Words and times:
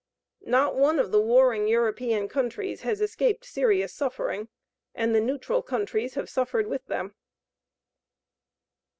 Not 0.47 0.75
one 0.75 0.97
of 0.97 1.11
the 1.11 1.21
warring 1.21 1.67
European 1.67 2.27
countries 2.27 2.81
has 2.81 3.01
escaped 3.01 3.45
serious 3.45 3.93
suffering, 3.93 4.47
and 4.95 5.13
the 5.13 5.21
neutral 5.21 5.61
countries 5.61 6.15
have 6.15 6.27
suffered 6.27 6.65
with 6.65 6.83
them. 6.87 7.13